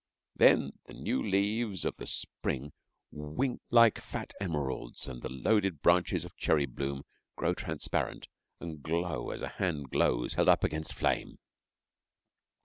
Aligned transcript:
Then 0.35 0.71
the 0.87 0.95
new 0.95 1.21
leaves 1.21 1.85
of 1.85 1.97
the 1.97 2.07
spring 2.07 2.73
wink 3.11 3.61
like 3.69 3.99
fat 3.99 4.33
emeralds 4.41 5.07
and 5.07 5.21
the 5.21 5.29
loaded 5.29 5.83
branches 5.83 6.25
of 6.25 6.35
cherry 6.37 6.65
bloom 6.65 7.03
grow 7.35 7.53
transparent 7.53 8.27
and 8.59 8.81
glow 8.81 9.29
as 9.29 9.43
a 9.43 9.49
hand 9.61 9.91
glows 9.91 10.33
held 10.33 10.49
up 10.49 10.63
against 10.63 10.95
flame. 10.95 11.37